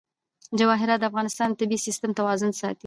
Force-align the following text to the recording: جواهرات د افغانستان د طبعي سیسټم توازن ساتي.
جواهرات 0.59 0.99
د 1.01 1.03
افغانستان 1.11 1.47
د 1.51 1.57
طبعي 1.59 1.77
سیسټم 1.85 2.11
توازن 2.19 2.51
ساتي. 2.59 2.79